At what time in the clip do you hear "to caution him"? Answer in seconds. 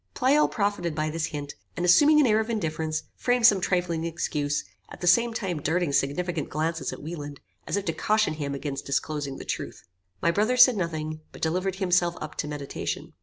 7.85-8.55